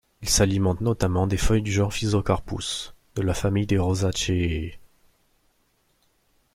[0.23, 4.79] Il s'alimente notamment des feuilles du genre Physocarpus, de la famille des Rosaceae.